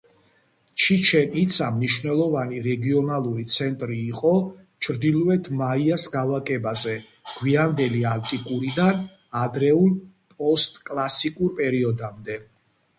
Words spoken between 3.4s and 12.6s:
ცენტრი იყო ჩრდილოეთ მაიას გავაკებაზე გვიანდელი ანტიკურიდან ადრეულ პოსტკლასიკურ პერიოდამდე.